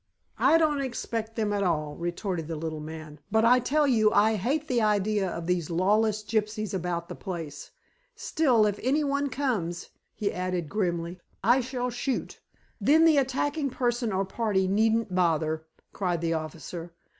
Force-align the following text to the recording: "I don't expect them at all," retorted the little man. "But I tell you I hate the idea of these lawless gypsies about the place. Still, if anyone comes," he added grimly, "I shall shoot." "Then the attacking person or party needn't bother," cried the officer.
"I 0.39 0.57
don't 0.57 0.81
expect 0.81 1.35
them 1.35 1.53
at 1.53 1.61
all," 1.61 1.95
retorted 1.95 2.47
the 2.47 2.55
little 2.55 2.79
man. 2.79 3.19
"But 3.29 3.45
I 3.45 3.59
tell 3.59 3.85
you 3.85 4.11
I 4.11 4.33
hate 4.33 4.67
the 4.67 4.81
idea 4.81 5.29
of 5.29 5.45
these 5.45 5.69
lawless 5.69 6.23
gypsies 6.23 6.73
about 6.73 7.07
the 7.07 7.13
place. 7.13 7.69
Still, 8.15 8.65
if 8.65 8.79
anyone 8.81 9.29
comes," 9.29 9.89
he 10.15 10.33
added 10.33 10.69
grimly, 10.69 11.19
"I 11.43 11.59
shall 11.61 11.91
shoot." 11.91 12.39
"Then 12.79 13.05
the 13.05 13.19
attacking 13.19 13.69
person 13.69 14.11
or 14.11 14.25
party 14.25 14.67
needn't 14.67 15.13
bother," 15.13 15.67
cried 15.93 16.21
the 16.21 16.33
officer. 16.33 16.93